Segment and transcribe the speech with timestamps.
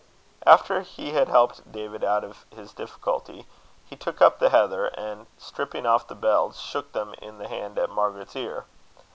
[0.47, 3.45] After he had helped David out of his difficulty,
[3.85, 7.77] he took up the heather, and stripping off the bells, shook them in his hand
[7.77, 8.65] at Margaret's ear.